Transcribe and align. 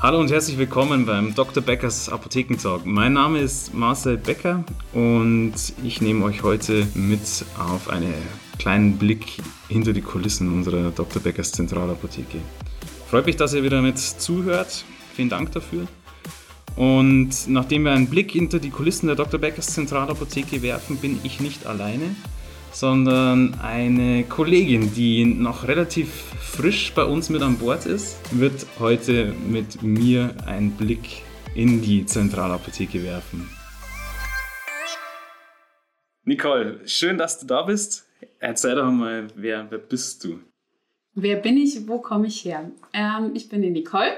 Hallo 0.00 0.20
und 0.20 0.30
herzlich 0.30 0.56
willkommen 0.56 1.06
beim 1.06 1.34
Dr. 1.34 1.60
Beckers 1.60 2.08
Apothekentalk. 2.08 2.86
Mein 2.86 3.14
Name 3.14 3.40
ist 3.40 3.74
Marcel 3.74 4.16
Becker 4.16 4.62
und 4.92 5.54
ich 5.82 6.00
nehme 6.00 6.24
euch 6.24 6.44
heute 6.44 6.86
mit 6.94 7.44
auf 7.58 7.90
einen 7.90 8.14
kleinen 8.60 8.96
Blick 8.96 9.38
hinter 9.68 9.92
die 9.92 10.00
Kulissen 10.00 10.52
unserer 10.52 10.92
Dr. 10.92 11.20
Beckers 11.20 11.50
Zentralapotheke. 11.50 12.38
Freut 13.10 13.26
mich, 13.26 13.34
dass 13.34 13.54
ihr 13.54 13.64
wieder 13.64 13.82
mit 13.82 13.98
zuhört. 13.98 14.84
Vielen 15.16 15.30
Dank 15.30 15.50
dafür. 15.50 15.88
Und 16.76 17.48
nachdem 17.48 17.82
wir 17.82 17.90
einen 17.90 18.08
Blick 18.08 18.30
hinter 18.30 18.60
die 18.60 18.70
Kulissen 18.70 19.08
der 19.08 19.16
Dr. 19.16 19.40
Beckers 19.40 19.66
Zentralapotheke 19.74 20.62
werfen, 20.62 20.98
bin 20.98 21.18
ich 21.24 21.40
nicht 21.40 21.66
alleine, 21.66 22.14
sondern 22.72 23.58
eine 23.60 24.24
Kollegin, 24.24 24.92
die 24.94 25.24
noch 25.24 25.66
relativ 25.66 26.08
frisch 26.40 26.92
bei 26.94 27.04
uns 27.04 27.30
mit 27.30 27.42
an 27.42 27.58
Bord 27.58 27.86
ist, 27.86 28.18
wird 28.38 28.66
heute 28.78 29.32
mit 29.48 29.82
mir 29.82 30.34
einen 30.46 30.72
Blick 30.72 31.22
in 31.54 31.82
die 31.82 32.06
Zentralapotheke 32.06 33.02
werfen. 33.02 33.48
Nicole, 36.24 36.80
schön, 36.86 37.16
dass 37.16 37.40
du 37.40 37.46
da 37.46 37.62
bist. 37.62 38.06
Erzähl 38.38 38.74
doch 38.74 38.90
mal, 38.90 39.28
wer, 39.34 39.70
wer 39.70 39.78
bist 39.78 40.22
du? 40.24 40.40
Wer 41.14 41.36
bin 41.36 41.56
ich? 41.56 41.88
Wo 41.88 42.00
komme 42.00 42.26
ich 42.26 42.44
her? 42.44 42.70
Ähm, 42.92 43.32
ich 43.34 43.48
bin 43.48 43.62
die 43.62 43.70
Nicole 43.70 44.12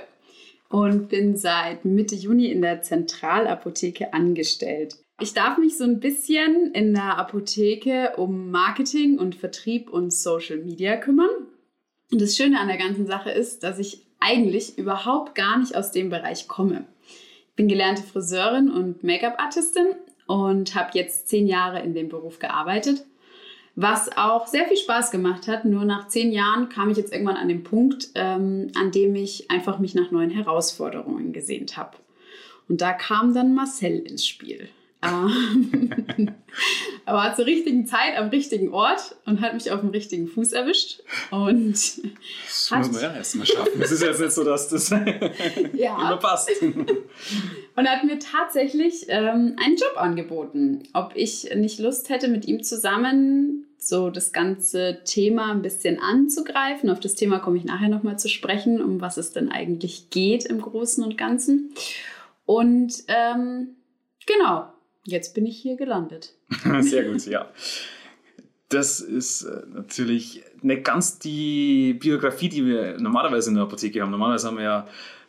und 0.69 1.09
bin 1.09 1.37
seit 1.37 1.85
Mitte 1.85 2.15
Juni 2.15 2.47
in 2.47 2.63
der 2.63 2.83
Zentralapotheke 2.83 4.13
angestellt. 4.13 4.97
Ich 5.23 5.35
darf 5.35 5.59
mich 5.59 5.77
so 5.77 5.85
ein 5.85 6.01
bisschen 6.01 6.73
in 6.73 6.95
der 6.95 7.19
Apotheke 7.19 8.15
um 8.17 8.51
Marketing 8.51 9.19
und 9.19 9.35
Vertrieb 9.35 9.91
und 9.91 10.15
Social 10.15 10.57
Media 10.57 10.97
kümmern. 10.97 11.29
Und 12.11 12.23
das 12.23 12.37
Schöne 12.37 12.59
an 12.59 12.69
der 12.69 12.79
ganzen 12.79 13.07
Sache 13.07 13.31
ist, 13.31 13.63
dass 13.63 13.79
ich 13.79 14.07
eigentlich 14.19 14.79
überhaupt 14.79 15.35
gar 15.35 15.59
nicht 15.59 15.77
aus 15.77 15.93
dem 15.93 16.09
Bereich 16.09 16.49
komme. 16.49 16.87
Ich 17.51 17.55
bin 17.55 17.69
gelernte 17.69 18.03
Friseurin 18.03 18.71
und 18.71 19.05
Make-up-Artistin 19.05 19.89
und 20.27 20.75
habe 20.75 20.91
jetzt 20.95 21.29
zehn 21.29 21.47
Jahre 21.47 21.83
in 21.83 21.93
dem 21.93 22.09
Beruf 22.09 22.39
gearbeitet, 22.39 23.05
was 23.75 24.17
auch 24.17 24.47
sehr 24.47 24.67
viel 24.69 24.79
Spaß 24.79 25.11
gemacht 25.11 25.49
hat. 25.49 25.67
Nur 25.67 25.85
nach 25.85 26.09
zehn 26.09 26.33
Jahren 26.33 26.71
kam 26.71 26.89
ich 26.89 26.97
jetzt 26.97 27.13
irgendwann 27.13 27.37
an 27.37 27.49
den 27.49 27.63
Punkt, 27.63 28.09
ähm, 28.15 28.69
an 28.75 28.91
dem 28.91 29.15
ich 29.15 29.51
einfach 29.51 29.81
mich 29.81 29.95
nach 29.95 30.11
neuen 30.11 30.31
Herausforderungen 30.31 31.35
gesehnt 31.35 31.77
habe. 31.77 31.99
Und 32.71 32.81
da 32.81 32.95
kam 32.95 33.35
dann 33.35 33.55
Marcel 33.55 33.99
ins 33.99 34.27
Spiel. 34.27 34.71
Ähm, 35.03 35.71
er 37.07 37.15
war 37.15 37.35
zur 37.35 37.47
richtigen 37.47 37.87
Zeit 37.87 38.19
am 38.19 38.29
richtigen 38.29 38.73
Ort 38.73 39.17
und 39.25 39.41
hat 39.41 39.55
mich 39.55 39.71
auf 39.71 39.81
dem 39.81 39.91
richtigen 39.91 40.29
Fuß 40.29 40.53
erwischt. 40.53 41.01
Und 41.31 41.73
das 41.73 42.71
muss 42.71 42.93
man 42.93 43.03
ja 43.03 43.15
erstmal 43.15 43.47
schaffen. 43.47 43.81
Es 43.81 43.91
ist 43.93 44.03
jetzt 44.03 44.21
nicht 44.21 44.33
so, 44.33 44.45
dass 44.45 44.69
das 44.69 44.91
ja. 45.73 45.97
immer 45.97 46.17
passt. 46.19 46.51
Und 47.77 47.89
hat 47.89 48.05
mir 48.05 48.19
tatsächlich 48.19 49.07
ähm, 49.09 49.57
einen 49.57 49.77
Job 49.77 49.95
angeboten, 49.97 50.83
ob 50.93 51.13
ich 51.15 51.49
nicht 51.55 51.79
Lust 51.79 52.11
hätte, 52.11 52.29
mit 52.29 52.47
ihm 52.47 52.63
zusammen 52.63 53.67
so 53.79 54.11
das 54.11 54.33
ganze 54.33 55.01
Thema 55.05 55.53
ein 55.53 55.63
bisschen 55.63 55.99
anzugreifen. 55.99 56.91
Auf 56.91 57.01
das 57.01 57.15
Thema 57.15 57.39
komme 57.39 57.57
ich 57.57 57.65
nachher 57.65 57.89
nochmal 57.89 58.19
zu 58.19 58.29
sprechen, 58.29 58.83
um 58.83 59.01
was 59.01 59.17
es 59.17 59.33
denn 59.33 59.51
eigentlich 59.51 60.11
geht 60.11 60.45
im 60.45 60.61
Großen 60.61 61.03
und 61.03 61.17
Ganzen. 61.17 61.73
Und 62.45 62.93
ähm, 63.09 63.77
genau, 64.27 64.67
Jetzt 65.05 65.35
bin 65.35 65.47
ich 65.47 65.59
hier 65.59 65.77
gelandet. 65.77 66.35
Sehr 66.81 67.05
gut, 67.05 67.27
ja. 67.27 67.49
Das 68.69 69.01
ist 69.01 69.43
äh, 69.43 69.63
natürlich 69.73 70.43
nicht 70.63 70.85
ganz 70.85 71.19
die 71.19 71.95
Biografie, 71.95 72.49
die 72.49 72.67
wir 72.67 72.99
normalerweise 72.99 73.51
in 73.51 73.57
der 73.57 73.65
Apotheke 73.65 74.01
haben. 74.01 74.11
Normalerweise 74.11 74.47
haben 74.47 74.59
wir 74.59 74.65
ja 74.65 74.89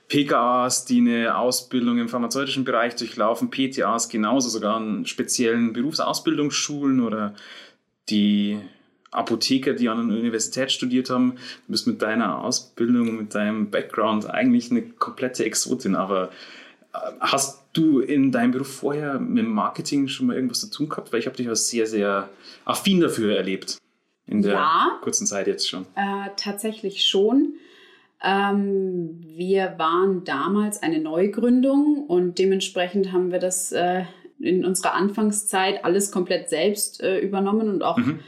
PKAs, 0.10 0.86
die 0.86 1.00
eine 1.00 1.38
Ausbildung 1.38 1.98
im 1.98 2.10
pharmazeutischen 2.10 2.66
Bereich 2.66 2.96
durchlaufen, 2.96 3.50
PTAs 3.50 4.10
genauso, 4.10 4.50
sogar 4.50 4.76
an 4.76 5.06
speziellen 5.06 5.74
Berufsausbildungsschulen 5.74 7.00
oder 7.00 7.34
die 8.10 8.60
Apotheker, 9.10 9.74
die 9.74 9.90
an 9.90 10.10
der 10.10 10.18
Universität 10.18 10.72
studiert 10.72 11.10
haben. 11.10 11.36
Du 11.66 11.72
bist 11.72 11.88
mit 11.88 12.02
deiner 12.02 12.44
Ausbildung, 12.44 13.18
mit 13.18 13.34
deinem 13.34 13.72
Background 13.72 14.30
eigentlich 14.30 14.70
eine 14.70 14.84
komplette 14.84 15.46
Exotin, 15.46 15.96
aber 15.96 16.30
Hast 17.20 17.61
du 17.74 18.00
in 18.00 18.32
deinem 18.32 18.52
Beruf 18.52 18.74
vorher 18.74 19.20
mit 19.20 19.48
Marketing 19.48 20.08
schon 20.08 20.28
mal 20.28 20.36
irgendwas 20.36 20.62
zu 20.62 20.70
tun 20.70 20.90
gehabt? 20.90 21.12
Weil 21.12 21.20
ich 21.20 21.26
habe 21.26 21.38
dich 21.38 21.48
als 21.48 21.70
sehr, 21.70 21.88
sehr 21.88 22.30
affin 22.66 23.02
dafür 23.02 23.36
erlebt. 23.36 23.78
In 24.28 24.42
der 24.42 24.54
ja, 24.54 25.00
kurzen 25.02 25.28
Zeit 25.28 25.48
jetzt 25.48 25.68
schon. 25.68 25.86
Äh, 25.96 26.30
tatsächlich 26.38 27.06
schon. 27.06 27.56
Ähm, 28.24 29.20
wir 29.22 29.76
waren 29.78 30.24
damals 30.24 30.84
eine 30.84 31.00
Neugründung 31.00 32.06
und 32.08 32.38
dementsprechend 32.38 33.12
haben 33.12 33.32
wir 33.32 33.40
das 33.40 33.72
äh, 33.72 34.04
in 34.40 34.64
unserer 34.64 34.94
Anfangszeit 34.94 35.84
alles 35.84 36.12
komplett 36.12 36.50
selbst 36.50 37.02
äh, 37.02 37.20
übernommen 37.20 37.68
und 37.68 37.84
auch 37.84 37.98
mhm. 37.98 38.20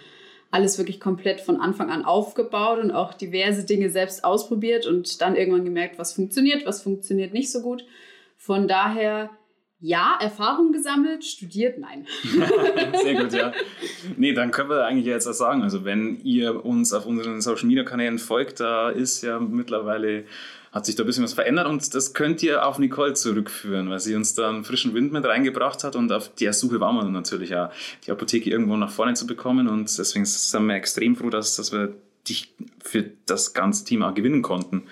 alles 0.49 0.77
wirklich 0.77 0.99
komplett 0.99 1.41
von 1.41 1.59
Anfang 1.59 1.91
an 1.91 2.05
aufgebaut 2.05 2.79
und 2.79 2.91
auch 2.91 3.13
diverse 3.13 3.65
Dinge 3.65 3.89
selbst 3.89 4.23
ausprobiert 4.23 4.87
und 4.87 5.21
dann 5.21 5.35
irgendwann 5.35 5.65
gemerkt, 5.65 5.99
was 5.99 6.13
funktioniert, 6.13 6.65
was 6.65 6.81
funktioniert 6.81 7.33
nicht 7.33 7.51
so 7.51 7.61
gut. 7.61 7.85
Von 8.45 8.67
daher, 8.67 9.29
ja, 9.79 10.17
Erfahrung 10.19 10.73
gesammelt, 10.73 11.23
studiert, 11.23 11.77
nein. 11.79 12.05
Sehr 13.01 13.23
gut, 13.23 13.31
ja. 13.31 13.53
Nee, 14.17 14.33
dann 14.33 14.51
können 14.51 14.69
wir 14.69 14.85
eigentlich 14.85 15.05
jetzt 15.05 15.27
auch 15.27 15.33
sagen, 15.33 15.63
also 15.63 15.85
wenn 15.85 16.19
ihr 16.25 16.65
uns 16.65 16.91
auf 16.91 17.05
unseren 17.05 17.39
Social 17.39 17.67
Media 17.67 17.85
Kanälen 17.85 18.19
folgt, 18.19 18.59
da 18.59 18.89
ist 18.89 19.21
ja 19.21 19.39
mittlerweile 19.39 20.25
hat 20.73 20.85
sich 20.85 20.95
da 20.95 21.03
ein 21.03 21.05
bisschen 21.05 21.23
was 21.23 21.33
verändert 21.33 21.67
und 21.67 21.95
das 21.95 22.13
könnt 22.13 22.43
ihr 22.43 22.67
auf 22.67 22.79
Nicole 22.79 23.13
zurückführen, 23.13 23.89
weil 23.89 23.99
sie 23.99 24.15
uns 24.15 24.33
da 24.33 24.49
einen 24.49 24.65
frischen 24.65 24.93
Wind 24.93 25.13
mit 25.13 25.23
reingebracht 25.23 25.85
hat 25.85 25.95
und 25.95 26.11
auf 26.11 26.33
der 26.35 26.51
Suche 26.51 26.81
waren 26.81 26.95
wir 26.95 27.03
natürlich 27.05 27.55
auch, 27.55 27.69
die 28.05 28.11
Apotheke 28.11 28.49
irgendwo 28.49 28.75
nach 28.75 28.91
vorne 28.91 29.13
zu 29.13 29.25
bekommen 29.25 29.69
und 29.69 29.97
deswegen 29.97 30.25
sind 30.25 30.65
wir 30.65 30.75
extrem 30.75 31.15
froh, 31.15 31.29
dass, 31.29 31.55
dass 31.55 31.71
wir 31.71 31.93
dich 32.27 32.55
für 32.83 33.03
das 33.25 33.53
ganze 33.53 33.85
Thema 33.85 34.11
gewinnen 34.11 34.41
konnten, 34.41 34.83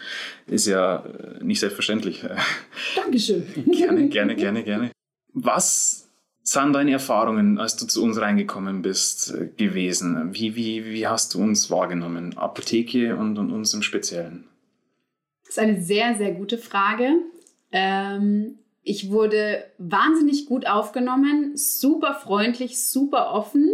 ist 0.47 0.68
ja 0.68 0.97
äh, 0.97 1.44
nicht 1.44 1.59
selbstverständlich. 1.59 2.24
Dankeschön. 2.96 3.46
gerne, 3.72 4.09
gerne, 4.09 4.36
gerne, 4.36 4.64
gerne. 4.64 4.92
Was 5.34 6.09
sind 6.44 6.74
deine 6.74 6.92
Erfahrungen, 6.92 7.58
als 7.58 7.78
du 7.78 7.86
zu 7.86 8.03
uns 8.03 8.19
reingekommen 8.19 8.81
bist, 8.81 9.34
äh, 9.34 9.47
gewesen? 9.56 10.34
Wie, 10.34 10.56
wie, 10.56 10.86
wie 10.86 11.08
hast 11.08 11.34
du 11.34 11.42
uns 11.42 11.69
wahrgenommen? 11.69 12.38
Apotheke 12.38 13.16
und, 13.16 13.38
und 13.38 13.52
uns 13.52 13.74
im 13.74 13.81
Speziellen? 13.81 14.46
Das 15.44 15.58
ist 15.58 15.59
eine 15.59 15.81
sehr, 15.81 16.16
sehr 16.16 16.31
gute 16.31 16.58
Frage. 16.58 17.13
Ähm, 17.72 18.59
ich 18.84 19.12
wurde 19.12 19.66
wahnsinnig 19.78 20.48
gut 20.48 20.66
aufgenommen, 20.66 21.56
super 21.56 22.16
freundlich, 22.16 22.84
super 22.84 23.31
offen. 23.31 23.69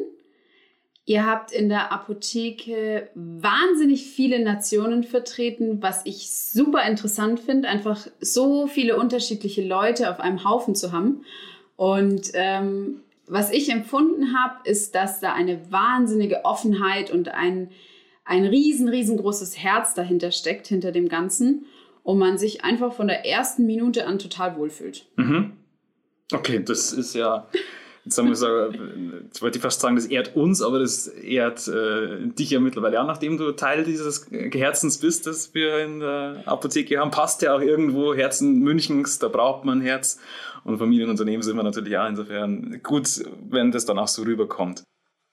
Ihr 1.08 1.26
habt 1.26 1.54
in 1.54 1.70
der 1.70 1.94
Apotheke 1.94 3.08
wahnsinnig 3.16 4.08
viele 4.08 4.44
Nationen 4.44 5.06
vertreten, 5.06 5.82
was 5.82 6.06
ich 6.06 6.30
super 6.30 6.86
interessant 6.86 7.40
finde, 7.40 7.70
einfach 7.70 8.08
so 8.20 8.68
viele 8.68 8.98
unterschiedliche 8.98 9.66
Leute 9.66 10.12
auf 10.12 10.20
einem 10.20 10.44
Haufen 10.44 10.76
zu 10.76 10.92
haben. 10.92 11.24
Und 11.78 12.32
ähm, 12.34 13.00
was 13.26 13.52
ich 13.52 13.70
empfunden 13.70 14.38
habe, 14.38 14.70
ist, 14.70 14.96
dass 14.96 15.22
da 15.22 15.32
eine 15.32 15.72
wahnsinnige 15.72 16.44
Offenheit 16.44 17.10
und 17.10 17.30
ein, 17.30 17.72
ein 18.26 18.44
riesen, 18.44 18.90
riesengroßes 18.90 19.58
Herz 19.58 19.94
dahinter 19.94 20.32
steckt, 20.32 20.68
hinter 20.68 20.92
dem 20.92 21.08
Ganzen. 21.08 21.68
Und 22.04 22.20
man 22.20 22.38
sich 22.38 22.66
einfach 22.66 22.92
von 22.92 23.08
der 23.08 23.26
ersten 23.26 23.66
Minute 23.66 24.08
an 24.08 24.20
total 24.20 24.58
wohlfühlt. 24.58 25.06
Mhm. 25.16 25.54
Okay, 26.34 26.62
das 26.62 26.92
ist 26.92 27.16
ja 27.16 27.48
Haben 28.16 28.28
wir 28.28 28.36
so, 28.36 28.48
jetzt 29.24 29.42
wollte 29.42 29.58
ich 29.58 29.62
fast 29.62 29.82
sagen, 29.82 29.96
das 29.96 30.06
ehrt 30.06 30.36
uns, 30.36 30.62
aber 30.62 30.80
das 30.80 31.08
ehrt 31.08 31.68
äh, 31.68 32.28
dich 32.28 32.52
ja 32.52 32.60
mittlerweile 32.60 33.02
auch, 33.02 33.08
nachdem 33.08 33.38
du 33.38 33.52
Teil 33.54 33.84
dieses 33.84 34.28
Herzens 34.32 35.00
bist, 35.00 35.26
das 35.28 35.54
wir 35.54 35.80
in 35.80 36.00
der 36.00 36.44
Apotheke 36.46 37.00
haben. 37.00 37.12
Passt 37.12 37.42
ja 37.42 37.56
auch 37.56 37.62
irgendwo 37.62 38.14
Herzen 38.14 38.60
Münchens, 38.60 39.20
da 39.20 39.28
braucht 39.28 39.66
man 39.66 39.82
Herz. 39.82 40.20
Und 40.64 40.78
Familienunternehmen 40.78 41.42
sind 41.42 41.56
wir 41.56 41.64
natürlich 41.64 41.98
auch 41.98 42.08
insofern 42.08 42.82
gut, 42.84 43.24
wenn 43.50 43.72
das 43.72 43.86
dann 43.86 43.98
auch 43.98 44.08
so 44.08 44.24
rüberkommt. 44.24 44.84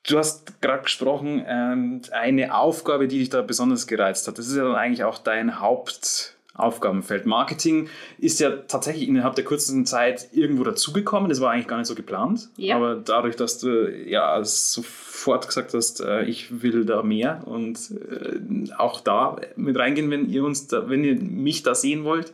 Du 0.06 0.18
hast 0.18 0.60
gerade 0.60 0.82
gesprochen, 0.82 1.42
ähm, 1.46 2.02
eine 2.12 2.54
Aufgabe, 2.54 3.08
die 3.08 3.18
dich 3.20 3.30
da 3.30 3.40
besonders 3.40 3.86
gereizt 3.86 4.28
hat. 4.28 4.38
Das 4.38 4.46
ist 4.46 4.56
ja 4.56 4.64
dann 4.64 4.76
eigentlich 4.76 5.04
auch 5.04 5.18
dein 5.18 5.60
Haupt 5.60 6.33
Aufgabenfeld. 6.54 7.26
Marketing 7.26 7.88
ist 8.18 8.38
ja 8.38 8.50
tatsächlich 8.50 9.08
innerhalb 9.08 9.34
der 9.34 9.44
kurzen 9.44 9.86
Zeit 9.86 10.28
irgendwo 10.32 10.62
dazugekommen. 10.62 11.28
Das 11.28 11.40
war 11.40 11.50
eigentlich 11.50 11.66
gar 11.66 11.78
nicht 11.78 11.88
so 11.88 11.96
geplant. 11.96 12.48
Ja. 12.56 12.76
Aber 12.76 12.94
dadurch, 12.94 13.34
dass 13.34 13.58
du 13.58 13.90
ja 13.90 14.42
sofort 14.44 15.48
gesagt 15.48 15.74
hast, 15.74 16.00
äh, 16.00 16.24
ich 16.24 16.62
will 16.62 16.84
da 16.84 17.02
mehr 17.02 17.42
und 17.46 17.90
äh, 17.90 18.72
auch 18.78 19.00
da 19.00 19.36
mit 19.56 19.76
reingehen, 19.76 20.10
wenn 20.10 20.30
ihr 20.30 20.44
uns 20.44 20.68
da, 20.68 20.88
wenn 20.88 21.02
ihr 21.02 21.16
mich 21.16 21.64
da 21.64 21.74
sehen 21.74 22.04
wollt, 22.04 22.32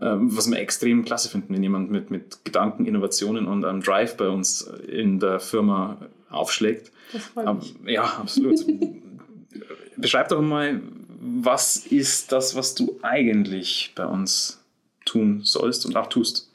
ähm, 0.00 0.36
was 0.36 0.50
wir 0.50 0.58
extrem 0.58 1.04
klasse 1.04 1.28
finden, 1.28 1.54
wenn 1.54 1.62
jemand 1.62 1.92
mit, 1.92 2.10
mit 2.10 2.44
Gedanken, 2.44 2.86
Innovationen 2.86 3.46
und 3.46 3.64
einem 3.64 3.82
Drive 3.82 4.16
bei 4.16 4.28
uns 4.28 4.62
in 4.62 5.20
der 5.20 5.38
Firma 5.38 5.98
aufschlägt. 6.28 6.90
Das 7.12 7.24
freut 7.26 7.54
mich. 7.54 7.74
Ja, 7.86 8.02
absolut. 8.02 8.58
Beschreib 9.96 10.28
doch 10.28 10.40
mal, 10.40 10.80
was 11.20 11.76
ist 11.76 12.32
das, 12.32 12.54
was 12.54 12.74
du 12.74 12.98
eigentlich 13.02 13.92
bei 13.94 14.06
uns 14.06 14.62
tun 15.04 15.40
sollst 15.42 15.84
und 15.86 15.96
auch 15.96 16.08
tust? 16.08 16.50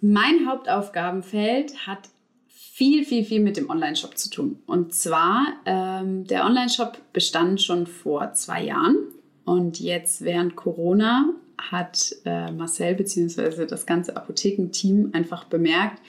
Mein 0.00 0.46
Hauptaufgabenfeld 0.48 1.86
hat 1.86 2.08
viel, 2.48 3.04
viel, 3.04 3.24
viel 3.24 3.40
mit 3.40 3.58
dem 3.58 3.68
Online-Shop 3.68 4.16
zu 4.16 4.30
tun. 4.30 4.58
Und 4.66 4.94
zwar, 4.94 5.46
ähm, 5.66 6.24
der 6.24 6.46
Online-Shop 6.46 6.98
bestand 7.12 7.60
schon 7.60 7.86
vor 7.86 8.32
zwei 8.32 8.64
Jahren. 8.64 8.96
Und 9.44 9.80
jetzt 9.80 10.22
während 10.22 10.56
Corona 10.56 11.28
hat 11.58 12.16
äh, 12.24 12.50
Marcel 12.50 12.94
bzw. 12.94 13.66
das 13.66 13.84
ganze 13.84 14.16
Apothekenteam 14.16 15.10
einfach 15.12 15.44
bemerkt, 15.44 16.00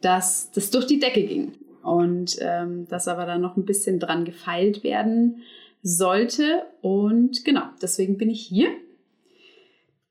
dass 0.00 0.50
das 0.52 0.70
durch 0.70 0.86
die 0.86 0.98
Decke 0.98 1.24
ging. 1.24 1.52
Und 1.82 2.38
ähm, 2.40 2.88
dass 2.88 3.08
aber 3.08 3.26
da 3.26 3.36
noch 3.36 3.58
ein 3.58 3.66
bisschen 3.66 4.00
dran 4.00 4.24
gefeilt 4.24 4.82
werden 4.82 5.42
sollte. 5.84 6.66
Und 6.80 7.44
genau, 7.44 7.68
deswegen 7.80 8.18
bin 8.18 8.30
ich 8.30 8.44
hier, 8.44 8.70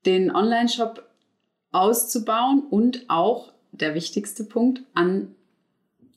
den 0.06 0.34
Online-Shop 0.34 1.06
auszubauen 1.72 2.62
und 2.70 3.04
auch 3.08 3.52
der 3.72 3.94
wichtigste 3.94 4.44
Punkt 4.44 4.82
an 4.94 5.34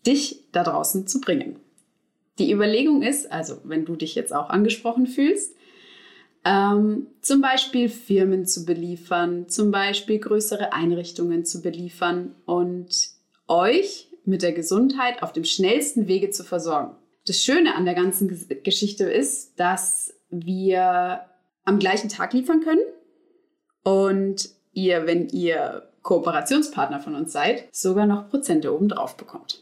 dich 0.05 0.43
da 0.51 0.63
draußen 0.63 1.07
zu 1.07 1.19
bringen. 1.19 1.57
Die 2.37 2.51
Überlegung 2.51 3.01
ist, 3.01 3.31
also 3.31 3.57
wenn 3.63 3.83
du 3.83 3.95
dich 3.95 4.13
jetzt 4.13 4.33
auch 4.33 4.49
angesprochen 4.49 5.07
fühlst, 5.07 5.55
ähm, 6.45 7.07
zum 7.21 7.41
Beispiel 7.41 7.89
Firmen 7.89 8.45
zu 8.45 8.63
beliefern, 8.63 9.49
zum 9.49 9.71
Beispiel 9.71 10.19
größere 10.19 10.71
Einrichtungen 10.71 11.45
zu 11.45 11.61
beliefern 11.61 12.35
und 12.45 13.09
euch 13.47 14.09
mit 14.23 14.43
der 14.43 14.53
Gesundheit 14.53 15.23
auf 15.23 15.33
dem 15.33 15.45
schnellsten 15.45 16.07
Wege 16.07 16.29
zu 16.29 16.43
versorgen. 16.43 16.95
Das 17.27 17.43
Schöne 17.43 17.75
an 17.75 17.83
der 17.83 17.93
ganzen 17.93 18.29
Geschichte 18.63 19.03
ist, 19.03 19.59
dass 19.59 20.13
wir 20.29 21.21
am 21.65 21.77
gleichen 21.77 22.09
Tag 22.09 22.31
liefern 22.31 22.61
können 22.61 22.81
und 23.83 24.49
ihr, 24.71 25.05
wenn 25.07 25.27
ihr 25.27 25.89
Kooperationspartner 26.03 27.01
von 27.01 27.15
uns 27.15 27.33
seid, 27.33 27.67
sogar 27.75 28.05
noch 28.05 28.29
Prozente 28.29 28.73
obendrauf 28.73 29.17
bekommt. 29.17 29.61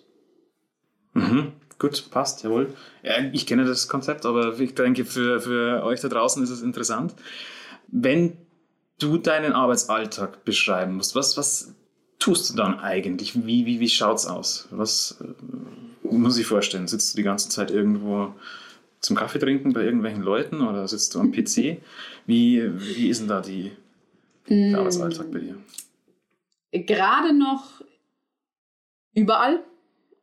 Mhm. 1.13 1.53
Gut, 1.79 2.11
passt, 2.11 2.43
jawohl. 2.43 2.73
Ja, 3.01 3.13
ich 3.33 3.47
kenne 3.47 3.65
das 3.65 3.87
Konzept, 3.87 4.27
aber 4.27 4.59
ich 4.59 4.75
denke, 4.75 5.03
für, 5.03 5.41
für 5.41 5.83
euch 5.83 6.01
da 6.01 6.07
draußen 6.07 6.43
ist 6.43 6.51
es 6.51 6.61
interessant. 6.61 7.15
Wenn 7.87 8.37
du 8.99 9.17
deinen 9.17 9.53
Arbeitsalltag 9.53 10.45
beschreiben 10.45 10.95
musst, 10.95 11.15
was, 11.15 11.35
was 11.35 11.73
tust 12.19 12.51
du 12.51 12.55
dann 12.55 12.79
eigentlich? 12.79 13.35
Wie, 13.45 13.65
wie, 13.65 13.79
wie 13.79 13.89
schaut 13.89 14.17
es 14.17 14.27
aus? 14.27 14.67
Was 14.69 15.17
muss 16.11 16.37
ich 16.37 16.45
vorstellen? 16.45 16.87
Sitzt 16.87 17.13
du 17.13 17.17
die 17.17 17.23
ganze 17.23 17.49
Zeit 17.49 17.71
irgendwo 17.71 18.33
zum 18.99 19.15
Kaffee 19.15 19.39
trinken 19.39 19.73
bei 19.73 19.83
irgendwelchen 19.83 20.21
Leuten 20.21 20.61
oder 20.61 20.87
sitzt 20.87 21.13
du 21.15 21.19
am 21.19 21.31
PC? 21.33 21.77
Wie, 22.25 22.63
wie 22.79 23.09
ist 23.09 23.21
denn 23.21 23.27
da 23.27 23.41
die, 23.41 23.71
der 24.49 24.71
mm. 24.71 24.75
Arbeitsalltag 24.75 25.31
bei 25.31 25.39
dir? 25.39 25.57
Gerade 26.71 27.33
noch 27.33 27.81
überall 29.13 29.63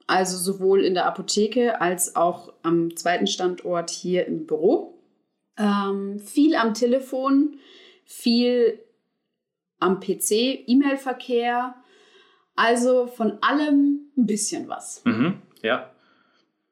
also 0.06 0.36
sowohl 0.36 0.84
in 0.84 0.94
der 0.94 1.06
Apotheke 1.06 1.80
als 1.80 2.16
auch 2.16 2.52
am 2.62 2.94
zweiten 2.96 3.26
Standort 3.26 3.90
hier 3.90 4.26
im 4.26 4.46
Büro. 4.46 4.98
Ähm, 5.56 6.18
viel 6.18 6.54
am 6.54 6.74
Telefon, 6.74 7.58
viel 8.04 8.78
am 9.78 10.00
PC, 10.00 10.64
E-Mail-Verkehr. 10.66 11.74
Also 12.54 13.06
von 13.06 13.38
allem 13.40 14.10
ein 14.16 14.26
bisschen 14.26 14.68
was. 14.68 15.02
Mhm, 15.04 15.40
ja. 15.62 15.90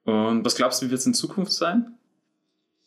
Und 0.04 0.44
was 0.44 0.56
glaubst 0.56 0.80
du, 0.80 0.86
wie 0.86 0.90
wird 0.90 1.00
es 1.00 1.06
in 1.06 1.14
Zukunft 1.14 1.52
sein? 1.52 1.94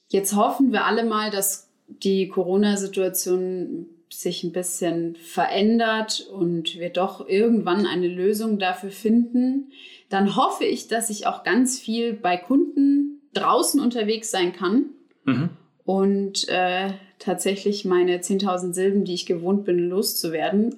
Jetzt 0.10 0.36
hoffen 0.36 0.72
wir 0.72 0.86
alle 0.86 1.04
mal, 1.04 1.32
dass 1.32 1.70
die 1.88 2.28
Corona-Situation 2.28 3.88
sich 4.10 4.44
ein 4.44 4.52
bisschen 4.52 5.16
verändert 5.16 6.28
und 6.32 6.76
wir 6.76 6.90
doch 6.90 7.28
irgendwann 7.28 7.88
eine 7.88 8.08
Lösung 8.08 8.60
dafür 8.60 8.92
finden, 8.92 9.72
dann 10.10 10.36
hoffe 10.36 10.66
ich, 10.66 10.88
dass 10.88 11.10
ich 11.10 11.26
auch 11.26 11.44
ganz 11.44 11.80
viel 11.80 12.14
bei 12.14 12.38
Kunden 12.38 13.22
draußen 13.34 13.80
unterwegs 13.82 14.30
sein 14.30 14.54
kann 14.54 14.86
mhm. 15.26 15.50
Und 15.86 16.48
äh, 16.48 16.92
tatsächlich 17.20 17.86
meine 17.86 18.18
10.000 18.18 18.74
Silben, 18.74 19.06
die 19.06 19.14
ich 19.14 19.26
gewohnt 19.26 19.66
bin, 19.66 19.90
loszuwerden. 19.90 20.78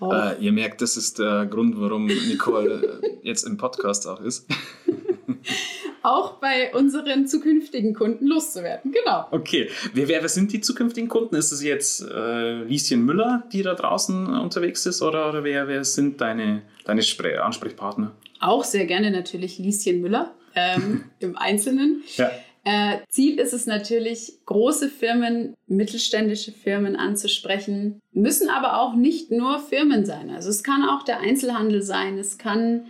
Äh, 0.00 0.42
ihr 0.42 0.52
merkt, 0.52 0.80
das 0.80 0.96
ist 0.96 1.18
der 1.18 1.46
Grund, 1.46 1.74
warum 1.78 2.06
Nicole 2.06 3.00
äh, 3.02 3.08
jetzt 3.22 3.44
im 3.44 3.56
Podcast 3.56 4.06
auch 4.06 4.20
ist. 4.20 4.46
auch 6.02 6.34
bei 6.34 6.74
unseren 6.74 7.26
zukünftigen 7.26 7.94
Kunden 7.94 8.26
loszuwerden. 8.26 8.92
Genau. 8.92 9.26
Okay. 9.30 9.68
Wer, 9.92 10.08
wer, 10.08 10.22
wer 10.22 10.28
sind 10.28 10.52
die 10.52 10.60
zukünftigen 10.60 11.08
Kunden? 11.08 11.36
Ist 11.36 11.52
es 11.52 11.62
jetzt 11.62 12.02
äh, 12.02 12.62
Lieschen 12.64 13.04
Müller, 13.04 13.44
die 13.52 13.62
da 13.62 13.74
draußen 13.74 14.26
unterwegs 14.26 14.86
ist, 14.86 15.02
oder, 15.02 15.28
oder 15.28 15.44
wer, 15.44 15.68
wer 15.68 15.84
sind 15.84 16.20
deine, 16.20 16.62
deine 16.84 17.02
Ansprechpartner? 17.42 18.12
Auch 18.40 18.64
sehr 18.64 18.86
gerne 18.86 19.10
natürlich 19.10 19.58
Lieschen 19.58 20.00
Müller 20.00 20.34
ähm, 20.54 21.04
im 21.18 21.36
Einzelnen. 21.36 22.02
Ja. 22.16 22.30
Äh, 22.64 22.98
Ziel 23.08 23.38
ist 23.38 23.52
es 23.52 23.66
natürlich, 23.66 24.38
große 24.44 24.88
Firmen, 24.88 25.54
mittelständische 25.66 26.52
Firmen 26.52 26.96
anzusprechen, 26.96 28.00
müssen 28.12 28.50
aber 28.50 28.80
auch 28.80 28.94
nicht 28.94 29.30
nur 29.30 29.58
Firmen 29.58 30.04
sein. 30.04 30.30
Also 30.30 30.50
es 30.50 30.62
kann 30.62 30.84
auch 30.84 31.02
der 31.04 31.20
Einzelhandel 31.20 31.82
sein, 31.82 32.18
es 32.18 32.36
kann 32.36 32.86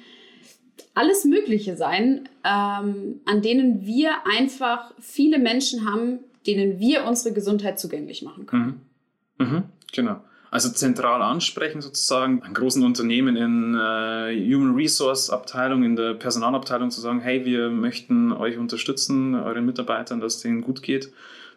alles 0.94 1.24
Mögliche 1.24 1.76
sein, 1.76 2.28
ähm, 2.44 3.20
an 3.26 3.42
denen 3.42 3.86
wir 3.86 4.26
einfach 4.26 4.92
viele 4.98 5.38
Menschen 5.38 5.90
haben, 5.90 6.20
denen 6.46 6.80
wir 6.80 7.04
unsere 7.04 7.34
Gesundheit 7.34 7.78
zugänglich 7.78 8.22
machen 8.22 8.46
können. 8.46 8.80
Mhm. 9.38 9.46
Mhm. 9.46 9.62
Genau. 9.92 10.20
Also 10.50 10.68
zentral 10.70 11.22
ansprechen 11.22 11.80
sozusagen, 11.80 12.42
an 12.42 12.54
großen 12.54 12.82
Unternehmen 12.82 13.36
in 13.36 13.74
äh, 13.74 14.52
Human 14.52 14.74
Resource 14.74 15.30
Abteilung, 15.30 15.84
in 15.84 15.94
der 15.94 16.14
Personalabteilung 16.14 16.90
zu 16.90 17.00
sagen, 17.00 17.20
hey, 17.20 17.44
wir 17.44 17.70
möchten 17.70 18.32
euch 18.32 18.58
unterstützen, 18.58 19.36
euren 19.36 19.64
Mitarbeitern, 19.64 20.20
dass 20.20 20.36
es 20.36 20.42
denen 20.42 20.60
gut 20.60 20.82
geht. 20.82 21.12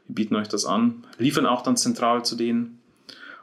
Wir 0.07 0.15
bieten 0.15 0.35
euch 0.35 0.47
das 0.47 0.65
an, 0.65 1.05
liefern 1.17 1.47
auch 1.47 1.63
dann 1.63 1.75
zentral 1.75 2.23
zu 2.23 2.35
denen. 2.35 2.79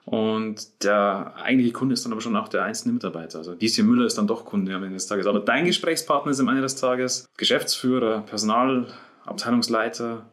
Und 0.05 0.85
der 0.85 1.35
eigentliche 1.37 1.73
Kunde 1.73 1.94
ist 1.94 2.05
dann 2.05 2.12
aber 2.12 2.20
schon 2.20 2.37
auch 2.37 2.49
der 2.49 2.64
einzelne 2.64 2.94
Mitarbeiter. 2.94 3.38
Also 3.38 3.54
DC 3.54 3.85
Müller 3.85 4.07
ist 4.07 4.19
dann 4.19 4.26
doch 4.26 4.45
Kunde 4.45 4.75
am 4.75 4.83
Ende 4.83 4.95
des 4.95 5.07
Tages. 5.07 5.26
Aber 5.26 5.40
dein 5.40 5.64
Gesprächspartner 5.64 6.33
ist 6.33 6.40
am 6.40 6.49
Ende 6.49 6.62
des 6.62 6.76
Tages 6.76 7.28
Geschäftsführer, 7.37 8.23
Personalabteilungsleiter 8.23 10.26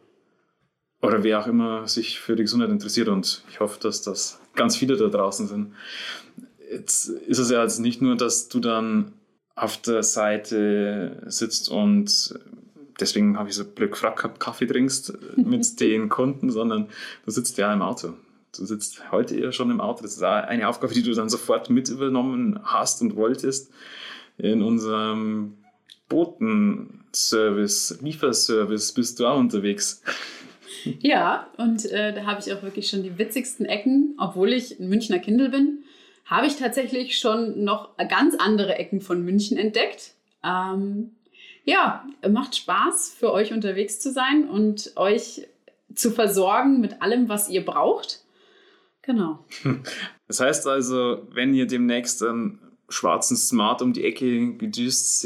oder 1.00 1.22
wer 1.22 1.40
auch 1.40 1.46
immer 1.46 1.86
sich 1.86 2.18
für 2.18 2.34
die 2.34 2.42
Gesundheit 2.42 2.70
interessiert. 2.70 3.08
Und 3.08 3.44
ich 3.50 3.60
hoffe, 3.60 3.78
dass 3.80 4.02
das 4.02 4.40
ganz 4.58 4.76
viele 4.76 4.96
da 4.96 5.08
draußen 5.08 5.48
sind. 5.48 5.72
Jetzt 6.70 7.08
ist 7.08 7.38
es 7.38 7.50
ja 7.50 7.62
jetzt 7.62 7.78
nicht 7.78 8.02
nur, 8.02 8.16
dass 8.16 8.48
du 8.48 8.60
dann 8.60 9.12
auf 9.54 9.78
der 9.78 10.02
Seite 10.02 11.22
sitzt 11.26 11.70
und 11.70 12.38
deswegen 13.00 13.38
habe 13.38 13.48
ich 13.48 13.54
so 13.54 13.64
blöd 13.64 13.92
gefragt 13.92 14.38
Kaffee 14.38 14.66
trinkst 14.66 15.14
mit 15.36 15.80
den 15.80 16.10
Kunden, 16.10 16.50
sondern 16.50 16.88
du 17.24 17.30
sitzt 17.30 17.56
ja 17.56 17.72
im 17.72 17.80
Auto 17.80 18.14
du 18.56 18.64
sitzt 18.64 19.10
heute 19.12 19.36
eher 19.36 19.52
schon 19.52 19.70
im 19.70 19.80
Auto. 19.80 20.02
Das 20.02 20.16
ist 20.16 20.22
eine 20.22 20.68
Aufgabe, 20.68 20.94
die 20.94 21.02
du 21.02 21.14
dann 21.14 21.28
sofort 21.28 21.70
mit 21.70 21.88
übernommen 21.88 22.60
hast 22.64 23.02
und 23.02 23.16
wolltest. 23.16 23.70
In 24.36 24.62
unserem 24.62 25.54
Botenservice, 26.08 27.98
Lieferservice 28.00 28.92
bist 28.92 29.18
du 29.20 29.26
auch 29.26 29.38
unterwegs. 29.38 30.02
Ja, 31.00 31.48
und 31.56 31.84
äh, 31.90 32.12
da 32.12 32.26
habe 32.26 32.40
ich 32.40 32.52
auch 32.52 32.62
wirklich 32.62 32.88
schon 32.88 33.02
die 33.02 33.18
witzigsten 33.18 33.66
Ecken, 33.66 34.14
obwohl 34.18 34.52
ich 34.52 34.78
ein 34.78 34.88
Münchner 34.88 35.18
Kindle 35.18 35.48
bin, 35.48 35.84
habe 36.24 36.46
ich 36.46 36.56
tatsächlich 36.56 37.18
schon 37.18 37.64
noch 37.64 37.96
ganz 37.96 38.34
andere 38.38 38.76
Ecken 38.76 39.00
von 39.00 39.24
München 39.24 39.56
entdeckt. 39.56 40.12
Ähm, 40.44 41.12
ja, 41.64 42.06
macht 42.28 42.56
Spaß 42.56 43.14
für 43.18 43.32
euch 43.32 43.52
unterwegs 43.52 44.00
zu 44.00 44.12
sein 44.12 44.48
und 44.48 44.92
euch 44.96 45.46
zu 45.94 46.10
versorgen 46.10 46.80
mit 46.80 47.02
allem, 47.02 47.28
was 47.28 47.48
ihr 47.48 47.64
braucht. 47.64 48.22
Genau. 49.02 49.44
Das 50.28 50.40
heißt 50.40 50.66
also, 50.66 51.26
wenn 51.30 51.54
ihr 51.54 51.66
demnächst 51.66 52.22
einen 52.22 52.58
schwarzen 52.90 53.34
Smart 53.34 53.80
um 53.80 53.94
die 53.94 54.04
Ecke 54.04 54.52
gedüst 54.56 55.20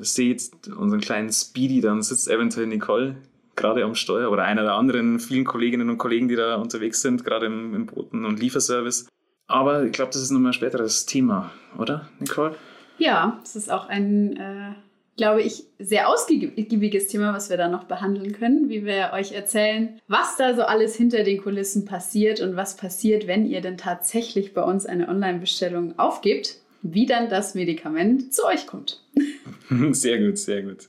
seht, 0.00 0.50
unseren 0.74 1.02
kleinen 1.02 1.30
Speedy, 1.30 1.82
dann 1.82 2.00
sitzt 2.00 2.26
eventuell 2.26 2.66
Nicole 2.66 3.16
gerade 3.56 3.84
am 3.84 3.94
Steuer 3.94 4.30
oder 4.30 4.44
einer 4.44 4.62
der 4.62 4.74
anderen 4.74 5.18
vielen 5.18 5.44
Kolleginnen 5.44 5.90
und 5.90 5.98
Kollegen, 5.98 6.28
die 6.28 6.36
da 6.36 6.56
unterwegs 6.56 7.02
sind, 7.02 7.24
gerade 7.24 7.46
im, 7.46 7.74
im 7.74 7.86
Boten- 7.86 8.24
und 8.24 8.38
Lieferservice. 8.38 9.08
Aber 9.48 9.84
ich 9.84 9.92
glaube, 9.92 10.12
das 10.12 10.22
ist 10.22 10.30
nochmal 10.30 10.50
ein 10.50 10.54
späteres 10.54 11.06
Thema, 11.06 11.50
oder, 11.78 12.08
Nicole? 12.18 12.54
Ja, 12.98 13.40
es 13.44 13.56
ist 13.56 13.70
auch 13.70 13.88
ein 13.88 14.36
äh, 14.36 14.74
glaube 15.16 15.42
ich, 15.42 15.64
sehr 15.78 16.08
ausgiebiges 16.08 17.08
Thema, 17.08 17.32
was 17.32 17.48
wir 17.48 17.56
da 17.56 17.68
noch 17.68 17.84
behandeln 17.84 18.32
können, 18.32 18.68
wie 18.68 18.84
wir 18.84 19.10
euch 19.14 19.32
erzählen, 19.32 19.98
was 20.08 20.36
da 20.36 20.54
so 20.54 20.62
alles 20.62 20.94
hinter 20.94 21.24
den 21.24 21.42
Kulissen 21.42 21.84
passiert 21.84 22.40
und 22.40 22.56
was 22.56 22.76
passiert, 22.76 23.26
wenn 23.26 23.46
ihr 23.46 23.60
denn 23.60 23.78
tatsächlich 23.78 24.52
bei 24.52 24.62
uns 24.62 24.84
eine 24.84 25.08
Online-Bestellung 25.08 25.98
aufgibt, 25.98 26.58
wie 26.82 27.06
dann 27.06 27.30
das 27.30 27.54
Medikament 27.54 28.34
zu 28.34 28.44
euch 28.44 28.66
kommt. 28.66 29.02
Sehr 29.90 30.24
gut, 30.24 30.38
sehr 30.38 30.62
gut. 30.62 30.88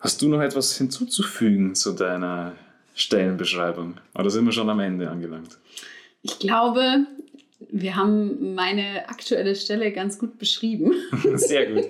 Hast 0.00 0.22
du 0.22 0.28
noch 0.28 0.40
etwas 0.40 0.76
hinzuzufügen 0.76 1.74
zu 1.74 1.92
deiner 1.92 2.52
Stellenbeschreibung? 2.94 3.94
Oder 4.14 4.30
sind 4.30 4.44
wir 4.44 4.52
schon 4.52 4.70
am 4.70 4.80
Ende 4.80 5.10
angelangt? 5.10 5.58
Ich 6.22 6.38
glaube, 6.38 7.06
Wir 7.70 7.96
haben 7.96 8.54
meine 8.54 9.08
aktuelle 9.08 9.54
Stelle 9.56 9.92
ganz 9.92 10.18
gut 10.18 10.38
beschrieben. 10.38 10.92
Sehr 11.34 11.72
gut. 11.72 11.84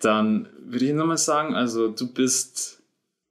Dann 0.00 0.48
würde 0.60 0.86
ich 0.86 0.92
nochmal 0.92 1.18
sagen, 1.18 1.54
also 1.54 1.88
du 1.88 2.12
bist 2.12 2.82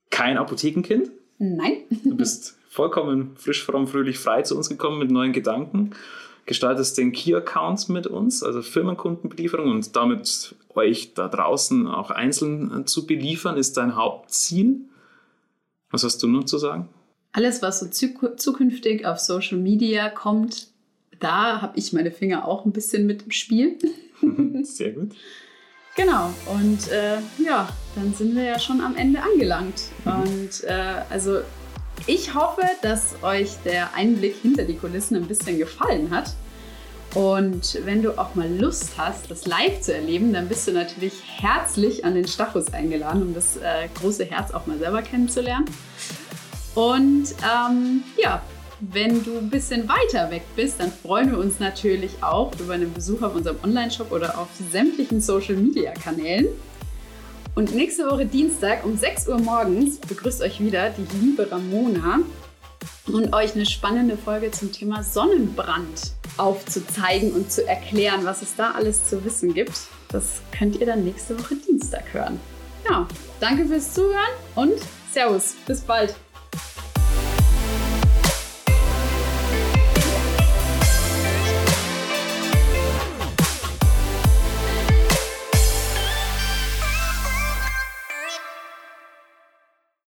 kein 0.10 0.38
Apothekenkind. 0.38 1.10
Nein. 1.40 1.78
Du 2.04 2.16
bist 2.16 2.58
vollkommen 2.70 3.36
frisch, 3.38 3.64
fromm, 3.64 3.88
fröhlich, 3.88 4.20
frei 4.20 4.44
zu 4.44 4.56
uns 4.56 4.70
gekommen 4.70 5.00
mit 5.00 5.12
neuen 5.12 5.34
Gedanken. 5.34 5.92
Gestaltest 6.46 6.98
den 6.98 7.12
Key-Accounts 7.12 7.90
mit 7.90 8.08
uns, 8.08 8.44
also 8.44 8.62
Firmenkundenbelieferung 8.62 9.70
und 9.72 9.96
damit 9.96 10.56
euch 10.78 11.14
da 11.14 11.28
draußen 11.28 11.88
auch 11.88 12.12
einzeln 12.12 12.88
zu 12.88 13.06
beliefern, 13.06 13.58
ist 13.58 13.78
dein 13.78 13.96
Hauptziel. 13.96 14.82
Was 15.92 16.04
hast 16.04 16.22
du 16.24 16.28
noch 16.28 16.46
zu 16.46 16.58
sagen? 16.58 16.90
Alles, 17.34 17.62
was 17.62 17.80
so 17.80 17.88
zukünftig 17.88 19.06
auf 19.06 19.20
Social 19.20 19.58
Media 19.58 20.10
kommt, 20.10 20.70
da 21.20 21.62
habe 21.62 21.78
ich 21.78 21.94
meine 21.94 22.12
Finger 22.12 22.48
auch 22.48 22.66
ein 22.66 22.72
bisschen 22.72 23.06
mit 23.06 23.24
im 23.24 23.32
Spiel. 23.32 23.78
Sehr 24.64 24.92
gut. 24.92 25.12
Genau, 25.96 26.32
und 26.46 26.92
äh, 26.92 27.18
ja, 27.44 27.68
dann 27.96 28.14
sind 28.14 28.36
wir 28.36 28.44
ja 28.44 28.60
schon 28.60 28.82
am 28.82 28.96
Ende 28.96 29.22
angelangt. 29.22 29.82
Mhm. 30.06 30.12
Und 30.12 30.64
äh, 30.66 31.02
also 31.10 31.42
ich 32.06 32.36
hoffe, 32.36 32.62
dass 32.84 33.16
euch 33.24 33.52
der 33.66 33.96
Einblick 33.96 34.36
hinter 34.36 34.64
die 34.64 34.76
Kulissen 34.76 35.18
ein 35.18 35.28
bisschen 35.28 35.58
gefallen 35.58 36.12
hat. 36.12 36.36
Und 37.18 37.80
wenn 37.84 38.04
du 38.04 38.16
auch 38.20 38.36
mal 38.36 38.48
Lust 38.48 38.92
hast, 38.96 39.32
das 39.32 39.48
live 39.48 39.82
zu 39.82 39.92
erleben, 39.92 40.34
dann 40.34 40.48
bist 40.48 40.68
du 40.68 40.72
natürlich 40.72 41.14
herzlich 41.26 42.06
an 42.06 42.14
den 42.14 42.28
Stachus 42.28 42.72
eingeladen, 42.72 43.24
um 43.24 43.34
das 43.34 43.58
äh, 43.58 43.88
große 44.00 44.24
Herz 44.26 44.52
auch 44.52 44.68
mal 44.68 44.78
selber 44.78 45.02
kennenzulernen. 45.02 45.66
Und 46.76 47.34
ähm, 47.42 48.04
ja, 48.22 48.44
wenn 48.82 49.24
du 49.24 49.36
ein 49.40 49.50
bisschen 49.50 49.90
weiter 49.90 50.30
weg 50.30 50.44
bist, 50.56 50.80
dann 50.80 50.92
freuen 50.92 51.32
wir 51.32 51.40
uns 51.40 51.60
natürlich 51.60 52.12
auch 52.22 52.52
über 52.60 52.76
einen 52.76 52.94
Besuch 52.94 53.24
auf 53.24 53.34
unserem 53.34 53.58
Online-Shop 53.64 54.12
oder 54.12 54.38
auf 54.38 54.50
sämtlichen 54.72 55.20
Social-Media-Kanälen. 55.20 56.50
Und 57.56 57.74
nächste 57.74 58.06
Woche 58.06 58.28
Dienstag 58.28 58.86
um 58.86 58.96
6 58.96 59.28
Uhr 59.28 59.40
morgens 59.40 59.98
begrüßt 59.98 60.44
euch 60.44 60.60
wieder 60.60 60.92
die 60.92 61.08
liebe 61.18 61.50
Ramona 61.52 62.20
und 63.08 63.34
euch 63.34 63.56
eine 63.56 63.66
spannende 63.66 64.18
Folge 64.18 64.52
zum 64.52 64.72
Thema 64.72 65.02
Sonnenbrand 65.02 66.17
aufzuzeigen 66.38 67.34
und 67.34 67.52
zu 67.52 67.68
erklären, 67.68 68.26
was 68.26 68.42
es 68.42 68.56
da 68.56 68.72
alles 68.72 69.08
zu 69.08 69.24
wissen 69.26 69.54
gibt. 69.54 69.80
Das 70.10 70.42
könnt 70.58 70.78
ihr 70.78 70.86
dann 70.86 71.04
nächste 71.04 71.40
Woche 71.40 71.56
Dienstag 71.56 72.14
hören. 72.14 72.40
Ja, 72.90 73.08
danke 73.40 73.66
fürs 73.66 73.94
Zuhören 73.94 74.34
und 74.56 74.74
Servus, 75.12 75.56
bis 75.66 75.82
bald. 75.82 76.16